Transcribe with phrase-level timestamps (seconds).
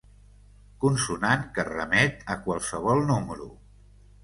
[0.85, 3.49] Consonant que remet a qualsevol número.